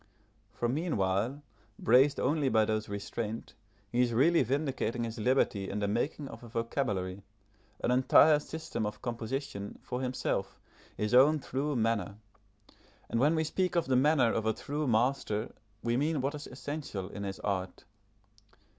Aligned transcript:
For 0.49 0.67
meanwhile, 0.67 1.43
braced 1.77 2.19
only 2.19 2.49
by 2.49 2.65
those 2.65 2.89
restraints, 2.89 3.53
he 3.91 4.01
is 4.01 4.13
really 4.13 4.41
vindicating 4.41 5.03
his 5.03 5.19
liberty 5.19 5.69
in 5.69 5.77
the 5.77 5.87
making 5.87 6.27
of 6.29 6.41
a 6.43 6.47
vocabulary, 6.49 7.21
an 7.83 7.91
entire 7.91 8.39
system 8.39 8.87
of 8.87 9.03
composition, 9.03 9.77
for 9.83 10.01
himself, 10.01 10.59
his 10.97 11.13
own 11.13 11.37
true 11.37 11.75
manner; 11.75 12.15
and 13.11 13.19
when 13.19 13.35
we 13.35 13.43
speak 13.43 13.75
of 13.75 13.85
the 13.85 13.95
manner 13.95 14.33
of 14.33 14.47
a 14.47 14.53
true 14.53 14.87
master 14.87 15.53
we 15.83 15.95
mean 15.97 16.19
what 16.19 16.33
is 16.33 16.47
essential 16.47 17.07
in 17.09 17.21
his 17.21 17.39
art. 17.41 17.83